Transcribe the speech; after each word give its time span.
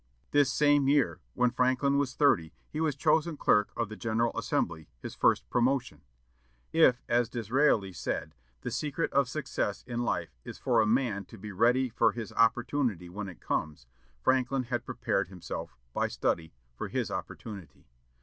This 0.31 0.51
same 0.51 0.87
year, 0.87 1.19
when 1.35 1.51
Franklin 1.51 1.95
was 1.95 2.15
thirty, 2.15 2.53
he 2.71 2.81
was 2.81 2.95
chosen 2.95 3.37
clerk 3.37 3.69
of 3.77 3.87
the 3.87 3.95
General 3.95 4.35
Assembly, 4.35 4.89
his 4.99 5.13
first 5.13 5.47
promotion. 5.51 6.01
If, 6.73 7.03
as 7.07 7.29
Disraeli 7.29 7.93
said, 7.93 8.33
"the 8.61 8.71
secret 8.71 9.13
of 9.13 9.29
success 9.29 9.83
in 9.83 9.99
life 10.01 10.35
is 10.43 10.57
for 10.57 10.81
a 10.81 10.87
man 10.87 11.25
to 11.25 11.37
be 11.37 11.51
ready 11.51 11.87
for 11.87 12.13
his 12.13 12.33
opportunity 12.33 13.09
when 13.09 13.29
it 13.29 13.41
comes," 13.41 13.85
Franklin 14.23 14.63
had 14.63 14.87
prepared 14.87 15.27
himself, 15.27 15.77
by 15.93 16.07
study, 16.07 16.51
for 16.73 16.87
his 16.87 17.11
opportunity. 17.11 17.85